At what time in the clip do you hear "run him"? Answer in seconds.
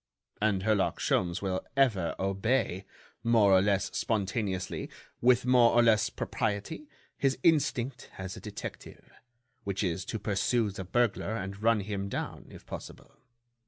11.61-12.09